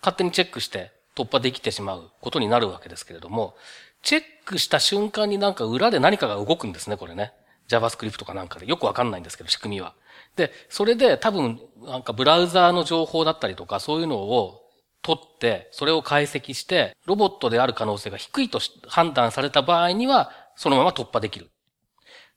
[0.00, 3.56] 勝手にチェックして突破できてしまうことになるわけですけれども、
[4.02, 7.32] チェックした瞬間になんか裏で何かが動くんですね、これね。
[7.68, 8.66] JavaScript かなんかで。
[8.66, 9.94] よくわかんないんですけど、仕組みは。
[10.36, 14.62] で、それで多分、なんかブラウザーの情報だったりとか、そういうのを
[15.02, 21.50] 取って、それを解析して、ロボットである可能性が低いと判断された場合には、そのまま突破できる。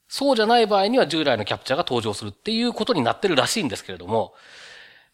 [0.07, 4.33] そうじゃない場合には従来のキャプチャーが登場するっていうことになってるらしいんですけれども、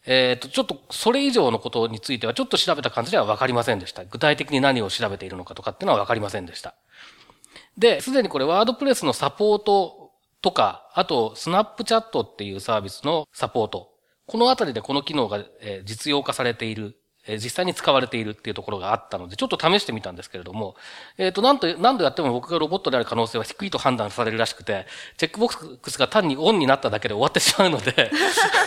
[0.06, 4.04] えっ、ー、と、ちょっとそれ以上のことについてはちょっと調べた感じでは分かりませんでした。
[4.04, 6.74] 具体的に何を調べているのかとかっていうのは分かりませんでした。
[7.76, 13.90] で、すでにこれワードプレスのサポートとか、あとスナップチャットっていうサービスのサポート。
[14.26, 15.44] このあたりでこの機能が
[15.84, 16.98] 実用化されている
[17.36, 20.76] 実際に使われているっていうところがあったので、ちょっと試してみたんですけれども、
[21.18, 24.86] えっ、ー、と、なんと、何度やっても僕がロボットである可能性は低いと判断されるらしくて、
[25.16, 28.10] チェックボックスが単にオンになっただけで終わってしまうので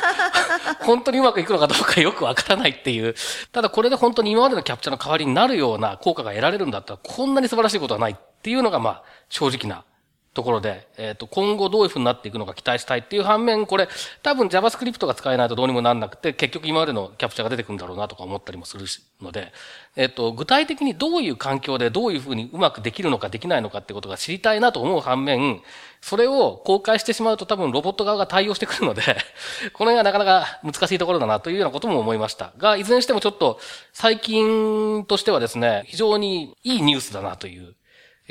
[0.81, 3.15] 本当にうまくいくのかどうかよくわからないっていう。
[3.51, 9.83] ただこれで本当に今までのキャプチャーの代わりになるような効果が得られるんだったら、こんなに素晴らしいことはないっていうのが、まあ、正直な
[10.33, 13.89] ところで、えっ、と、今後どういう風になっていくのか期待したいっていう反面、これ、
[14.23, 18.85] 多分 JavaScript が使えないとどうにもなんなくて、結局今までのキャプチャーが出てくるんだろうなとか思ったりもする
[19.21, 19.51] ので、
[19.97, 25.61] えっ、と、具体的にどういう環境でどういう風にうまくできるのかできないのかってことが知りたいなと思う反面、
[25.99, 29.01] それを公開してしまうと多分ロボット側が対応してくるので
[29.73, 32.53] この辺はなかなか難しいところだなというようなことも思いました。
[32.57, 33.59] が、いずれにしてもちょっと
[33.91, 37.75] 最近としてはですね、非常にいいニュースだなという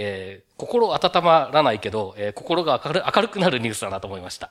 [0.02, 4.50] えー、心温まらないけど、えー、心が明る明るくなるニュースだなと思いました。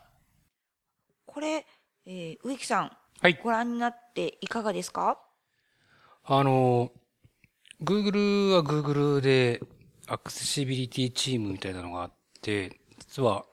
[1.26, 1.66] これ、
[2.06, 5.20] えー、植木さん、はい、ご覧になっていかがですか？
[6.26, 6.92] あの、
[7.82, 9.60] Google は Google で
[10.08, 13.46] アクセシビリティチームみたいなのがあって、実は、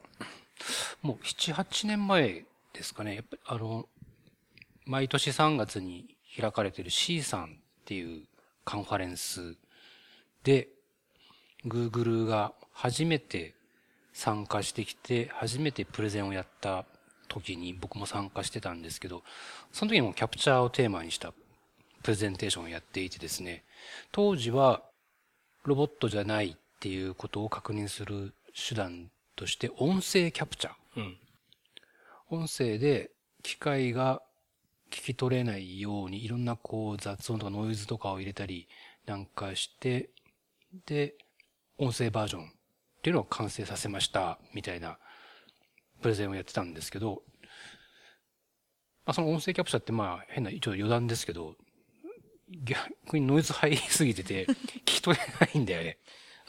[1.02, 3.88] もう7、8年前ですかね、やっぱりあの、
[4.84, 7.46] 毎年3月に開かれている C さんっ
[7.84, 8.26] ていう
[8.64, 9.56] カンファレンス
[10.42, 10.68] で、
[11.66, 13.54] Google が初めて
[14.12, 16.84] 参加してきて、初めてプレゼンをやった
[17.28, 19.22] 時に僕も参加してたんですけど、
[19.72, 21.32] その時にもキャプチャーをテーマにした
[22.02, 23.64] プレゼンテーションをやっていてですね、
[24.12, 24.82] 当時は
[25.64, 28.32] ロボットじゃないっていうことを確認する
[28.68, 30.74] 手段として音声キャプチャー。
[30.96, 31.18] うん、
[32.30, 33.10] 音声で
[33.42, 34.22] 機械が
[34.90, 38.68] 聞き取れないようにいろんなこう雑音とかノイズとかを入れたり
[39.04, 40.10] なんかして、
[40.86, 41.14] で、
[41.78, 42.46] 音声バージョンっ
[43.02, 44.98] ていうのを完成させました、みたいな
[46.02, 47.22] プレゼンをやってたんですけど、
[49.04, 51.54] まあ、その音声キャプチャーってまあ変な、一応余談ですけど、
[52.64, 54.46] 逆にノイズ入りすぎてて、
[54.84, 55.98] 聞き取れないんだよね。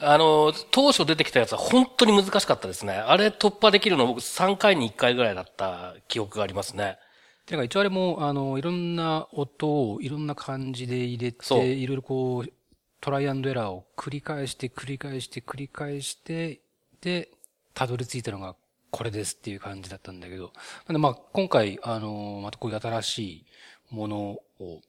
[0.00, 2.92] あの、当初出てきたやつは本当に難しかったですね。
[2.94, 6.98] あれ突破できるの僕3回に1回ぐらいだった記憶がありますね。
[7.46, 12.52] てか一応あれも、あの、いろんな音をいろんな感じで入れて、いろいろこう、
[13.00, 16.60] トライアンドエラーを繰り返して繰り返して繰り返して、
[17.00, 17.30] で、
[17.74, 18.56] たどり着いたのが
[18.90, 20.52] これですっていう感じだったんだけど、
[20.88, 23.46] まあ今回、あの、またこういう新しい
[23.90, 24.16] もの
[24.60, 24.80] を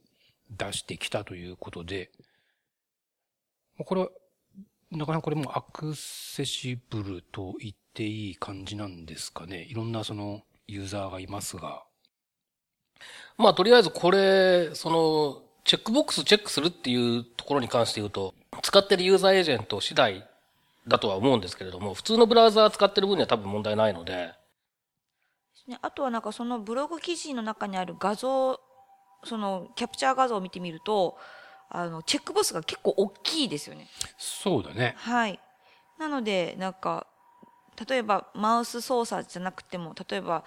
[0.49, 2.09] 出してきたということで、
[3.85, 4.09] これは、
[4.91, 9.67] なかなかこれもアクセシブルと言っていい感じなんですかね。
[9.69, 11.83] いろんなそのユーザーがいますが。
[13.37, 20.27] まあとりあえずこれ、その、チェックボックスチェックするっていうところに関して言うと、使ってるユーザーエージェント次第
[20.87, 24.33] だとは思うんですけれども、普通のブラウザー使ってる分には多分問題ないので。
[25.83, 28.59] あとはなんかそのブログ記事の中にある画像、
[29.23, 31.19] そのキャプチャー画像を見てみると、
[31.69, 33.89] あの、チェックボスが結構大きいですよね。
[34.17, 34.95] そうだね。
[34.97, 35.39] はい。
[35.99, 37.05] なので、なんか、
[37.87, 40.43] 例えばマウス操作じゃなくても、例えば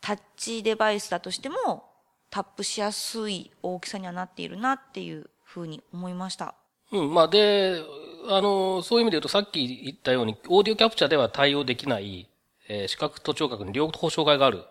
[0.00, 1.93] タッチデバイスだとしても、
[2.34, 6.56] タップしやすい大きさにはなっているなっていうふうに思いました。
[6.90, 7.80] うん、まあで、
[8.28, 12.28] あの、そういう意味で言うとさっき言ったように、オーディオキャプチャーでは対応できない、
[12.68, 14.64] えー、視覚と聴覚に両方障害がある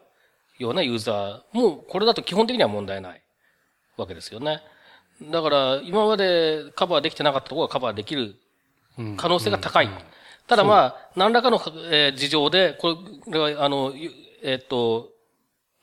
[0.60, 3.21] ようなユーザーも、これだと基本的には問題ない
[3.95, 4.60] わけですよね。
[5.32, 8.36] だから、今までカバーできてなかったところがカバーできる
[9.15, 9.89] 可能性が高い。
[10.47, 12.97] ただまあ、何らかの、えー、事情で、こ
[13.28, 13.93] れは、あの、
[14.43, 15.12] えっ、と、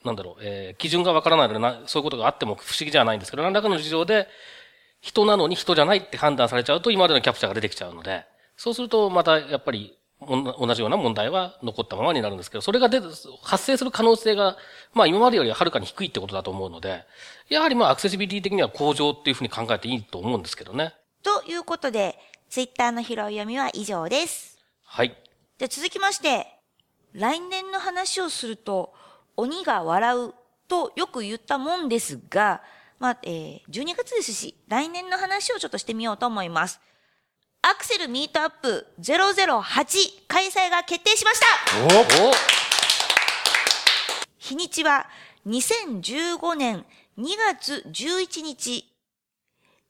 [0.04, 4.28] なんだろう、えー、基準がわからないのでな、そういうことがあっても不思議じゃないんですけど、何らかの事情で、
[5.00, 8.24] 人なのに人じゃないって判断されちゃうと、今までのキャプチャーが出てきちゃうので、
[8.56, 13.00] そうすると、また、やっぱり、同じような問題は残ったままになるんですけど、それが出、
[13.42, 14.58] 発生する可能性が、
[14.92, 17.04] まあ今までよりははるかに低いってことだと思うので、
[17.48, 20.92] やはりまあアクセシビリティ的には向上っていうふうに考えていいと思うんですけどね。
[21.22, 22.18] ということで、
[22.50, 24.58] ツイッターの拾い読みは以上です。
[24.84, 25.16] はい。
[25.58, 26.46] じゃ続きまして、
[27.14, 28.92] 来年の話をすると、
[29.36, 30.34] 鬼が笑う
[30.68, 32.62] とよく言ったもんですが、
[32.98, 36.80] まあ、えー、12月ですし、来年の話をちょっとしてみようと思います。
[37.62, 41.46] アクセルミートアップ008開催が決定しました
[41.98, 42.32] お
[44.38, 45.06] 日にちは
[45.46, 46.86] 2015年
[47.18, 48.86] 2月11日、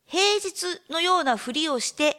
[0.04, 2.16] 平日のようなふりをして、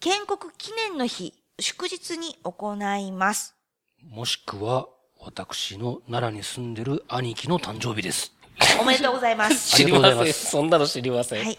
[0.00, 3.54] 建国記念の日、祝日に行います。
[4.02, 4.88] もしくは、
[5.20, 8.32] 私の奈良に住んでる兄貴の誕生日です。
[8.80, 9.70] おめでとうございます。
[9.76, 10.32] 知りません。
[10.32, 11.44] そんなの知りません。
[11.44, 11.58] はい。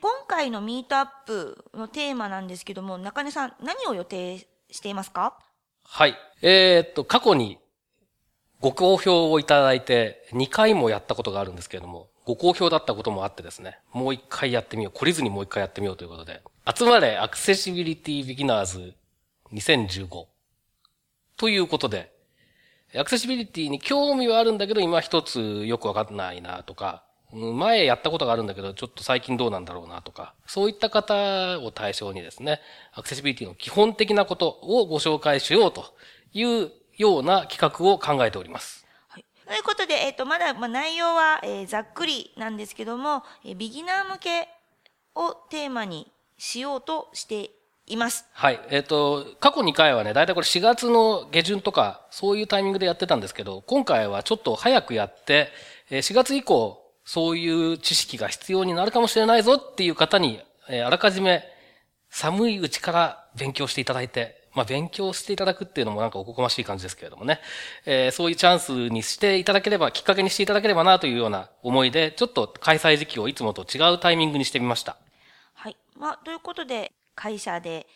[0.00, 4.38] 今回のミートアップのテーマなんですけども、中根さん、何を予定
[4.70, 5.38] していますか？
[5.84, 6.16] はい。
[6.42, 7.58] えー、っと、過去に
[8.60, 14.96] ご好評をいただいて、2回もやったことがあるんですけれども、ご好評だったこともあってですね、もう一回やってみよう。
[14.96, 16.42] 懲りずにもう一回やってみようということで、
[16.76, 18.94] 集まれアクセシビリティビギナーズ
[19.54, 20.26] 2015
[21.38, 22.12] ということで、
[22.96, 32.60] アクセシビリティに興味はあるんだけど、今一つよくわかんないなとか、前やったことがあるんだけど、ちょっと最近どうなんだろうなとか、そういった方を対象にですね、
[32.92, 35.94] アクセシビリティの基本的なことをご紹介しようと
[36.32, 38.86] いうような企画を考えております。
[39.08, 44.48] はい、ということで、えっ、ー、と、まだ、まあ、内容は、えー、ざっくりなんですけども、えー、ビギナー向け
[45.14, 47.50] をテーマにしようとして
[47.92, 48.26] います。
[48.32, 48.60] はい。
[48.70, 55.50] えっ、ー、と、過去2回はね、だいたいこれ4月の下旬とか、そういうタイミングでやってたんですけど、今回はちょっと早くやって、
[55.90, 61.42] 4月以降、そういう知識が必要になるかもしれないぞっていう方に、えあらかじめ
[62.10, 67.40] 寒いうちから勉強していただいて、まあ、勉強していただくっていうのもなんかおこがましい感じですけれどもね、
[67.86, 74.96] えー、そういうチャンスにしていただければ、きっかけにしていただければなというような思いで、ちょっと開催時期をいつもと違うタイミングにしてみました。
[75.54, 75.76] はい。
[75.96, 77.88] まあ、ということで、会社で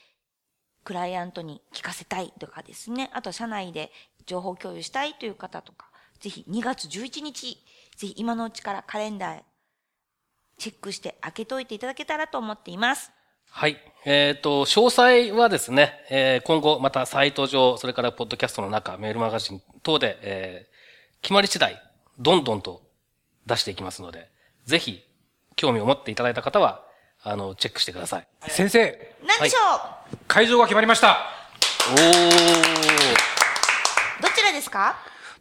[0.83, 3.93] クライアントに聞かせたいとかですね、あと社内で
[4.27, 5.87] 情報共有したいという方とか、
[6.19, 7.57] ぜひ2月11日、
[7.97, 9.43] ぜひ今のうちからカレンダー
[10.59, 13.13] チェックして開けといていただけたらと思っています。
[13.49, 13.77] はい。
[14.05, 21.81] えっ、ー、と、詳細はですね、えー、今後またサイト上、それからポッドキャストの中、メールマガジン等で、えー、決まり次第、
[22.19, 22.83] どんどんと
[23.47, 24.31] 出していきますので、
[24.65, 25.05] ぜひ、
[25.55, 26.85] 興味を持っていただいた方は、
[27.25, 28.27] あの、チェックしてください。
[28.49, 29.15] 先生。
[29.27, 31.19] 何でしょう、はい、会場が決まりました。
[31.93, 31.99] おー。
[34.21, 34.97] どちらですか？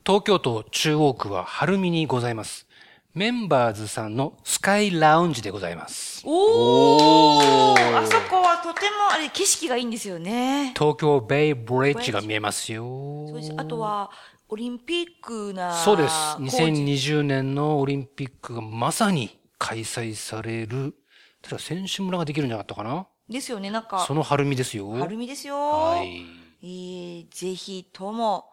[0.06, 2.68] 東京都中央区は晴海にございます。
[3.14, 6.24] メンバーズさんのスカイラウンジでございます。
[6.26, 10.74] おーあそこはとてもあれ景色がいいんですよね。
[10.78, 12.84] 東京ベイブリッジが見えますよ。
[13.28, 13.54] そうです。
[13.58, 14.12] あとは、
[14.50, 15.74] オリンピックな。
[15.74, 16.16] そうです。
[16.40, 20.96] 2020年のオリンピックがまさに開催される、
[21.42, 23.08] ただ選手村ができるんじゃなかったかな？
[23.30, 24.06] ですよね、なんか。
[24.06, 24.92] その晴海ですよ。
[24.92, 25.58] 晴海ですよ。
[25.58, 26.26] はい。
[26.64, 28.50] えー、ぜひとも、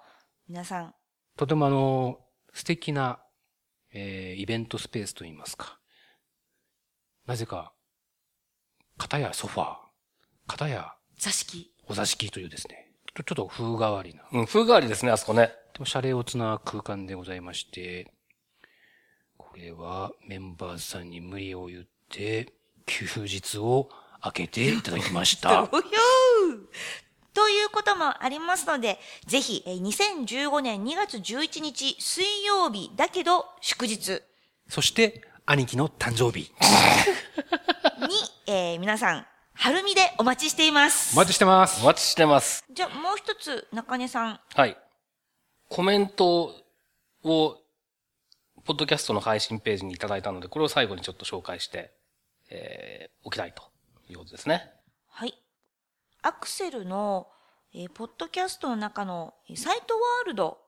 [0.48, 0.94] 皆さん。
[1.37, 2.18] とてもあの、
[2.53, 3.20] 素敵な
[3.90, 5.79] えー、イベントスペースといいますか。
[7.27, 7.72] なぜか、
[8.98, 9.77] 片やソファー、
[10.46, 11.72] 片や座敷。
[11.87, 12.92] お座敷というですね。
[13.14, 14.24] ちょっと風変わりな。
[14.31, 15.55] うん、風変わりですね、あそこね。
[15.72, 18.12] でも、シャレオツな空間でございまして、
[19.38, 22.53] これはメンバーさんに無理を言って、
[22.88, 23.88] 休日を
[24.20, 25.68] 開けていただきました。
[27.35, 34.22] ということもありますので、ぜひ、2015年2月11日水曜日だけど祝日。
[34.68, 36.51] そして、兄貴の誕生日。
[38.09, 41.14] に、えー、皆さん、春見でお待ちしています。
[41.14, 41.83] お待ちしてます。
[41.83, 42.64] お待ちしてます。
[42.70, 44.40] じゃあ、もう一つ、中根さん。
[44.55, 44.77] はい。
[45.68, 46.55] コメント
[47.22, 47.57] を、
[48.64, 51.92] ポッドキャストの配信ページにいただいたので、これを最後にちょっと紹介して、
[52.50, 53.62] えー、おきたいと
[54.08, 54.72] いうことですね。
[55.08, 55.34] はい。
[56.22, 57.28] アクセルの、
[57.74, 60.58] えー、ポッドキャストの中のサイトワールド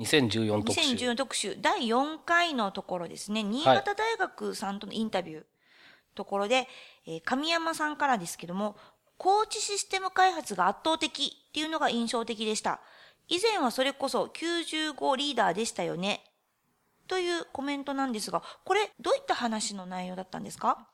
[0.00, 0.80] 2014特集。
[0.80, 1.58] 2014特集。
[1.60, 3.42] 第4回のところですね。
[3.42, 5.44] 新潟大学さんとのインタビュー、
[6.14, 6.66] ところで、
[7.06, 8.76] えー、神山さんからですけども、
[9.16, 12.80] コーチシステム開発が圧倒的っていうのが印象的でした。
[13.28, 16.24] 以前はそれこそ95リーダーでしたよね。
[17.08, 20.88] というコメントなんですが、これどういった話の内容だったんですか？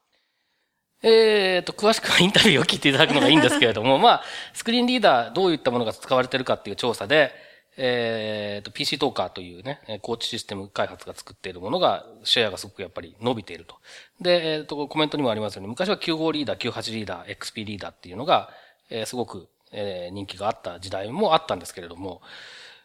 [1.02, 4.22] えっ、と、詳しくはインタビューを聞いていただくのがいいんですけれども、 まあ、
[4.52, 7.32] スクリーンリーダーどういったものが使われてるかっていう調査で、
[7.78, 13.76] えっ、と、PC トーカーというね、コーチシステム開発が作っているものが、シェアがすごくやっぱり伸びていると。
[14.20, 18.50] で、えっ、と、コメントにもありますように、昔は95リーダー、98リーダー、XP リーダーっていうのが、
[18.90, 22.20] えー、すごく、えー、人気があった時代もあったんですけれども、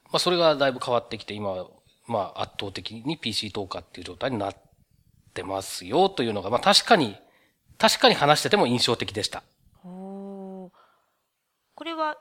[0.06, 1.68] まあ、それがだいぶ変わってきて、今は、
[2.08, 4.56] まあ、圧倒的に PC トーカーっていう状態になっ
[5.34, 7.16] てますよというのが、まあ、確かに、
[7.78, 9.44] 確かに話してても印象的でした。
[9.84, 10.72] お
[11.74, 12.18] これは、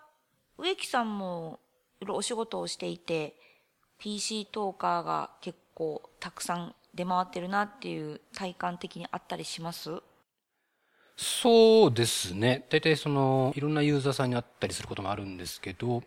[0.59, 1.61] 植木さんも
[2.09, 3.35] お仕事をしていて、
[3.99, 10.03] PC トーカーが結構たくさん出回ってるなっていう体感的にあったりします？
[11.17, 12.67] そうですね。
[12.71, 16.03] 大体その、いろんなユーザーさんに会ったりすることもあるんですけど、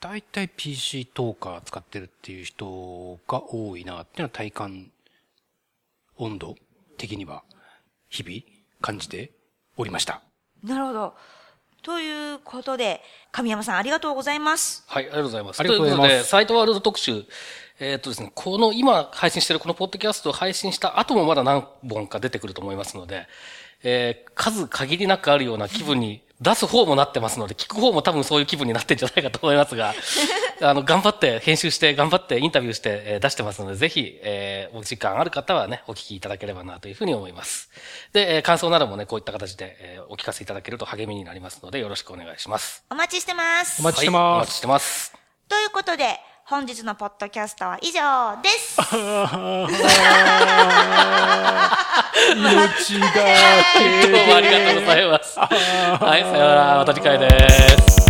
[0.00, 4.90] 大体 PC トーカー使ってるっていう人が多いなっていうのは体感
[6.16, 6.56] 温度
[6.96, 7.42] 的には
[8.08, 8.42] 日々
[8.80, 9.32] 感じて
[9.76, 10.22] おりました。
[10.62, 11.14] なるほど。
[11.82, 14.84] ということで、神山さんありがとうございます。
[14.86, 15.60] はい、ありがとうございます。
[15.60, 17.24] ありがとうございますということで、サイトワールド特集。
[17.80, 23.26] えーっとですね、この今配信しているこのポッドキャストを配信した後もまだ何本か出てくると思いますので、
[23.84, 29.94] えー数限りなくあるような気分に出す方もなってますので、聞く方も多分そういう気分になってんじゃないかと思いますが、
[30.60, 37.70] あの、頑張って編集して、頑張ってインタビューして、えー出してますので、ぜひ、えーお時間ある方はね、お聞きいただければなというふうに思います。
[38.12, 42.82] で、えー感想などもね、こういった形で、えーお聞かせいただけると励みになりますので、よろしくお願いします。
[42.90, 43.80] お待ちしてます。
[43.80, 45.12] お待ちしてますはいお待ちしてます。
[45.48, 48.76] ということで、本日のポッドキャストは以上です。
[52.14, 53.10] 命が
[53.74, 55.36] けどうもありがとうございます。
[55.36, 55.48] は
[56.16, 56.78] い、さようなら。
[56.78, 58.04] また次回です。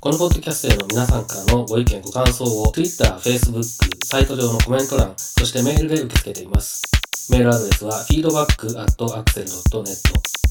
[0.00, 3.62] このポッドキャストへの皆さんからのご意見、ご感想を Twitter、Facebook、
[4.04, 6.82] サイト上のコメント欄、そしてメールで受け付けています。
[7.30, 9.96] メールアドレスは feedback.axel.net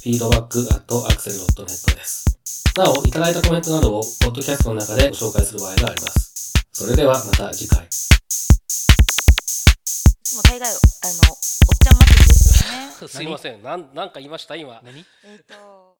[0.01, 2.25] feedback.axel.net です。
[2.77, 6.53] なお、いただいたコメントなどをポッドキャストの中でご紹介する場合があります。
[6.71, 7.85] それではまた次回。
[10.35, 12.91] も大概、あの、おっちゃん祭りですよね。
[13.11, 13.63] すいません。
[13.63, 14.55] なん、なんか言いました？
[14.55, 14.79] 今。
[14.83, 15.05] 何？
[15.23, 15.89] えっと、